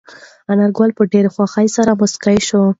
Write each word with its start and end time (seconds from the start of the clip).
انارګل 0.51 0.89
په 0.97 1.03
ډېرې 1.11 1.29
خوښۍ 1.35 1.67
سره 1.75 1.91
موسکی 1.99 2.37
شو. 2.47 2.61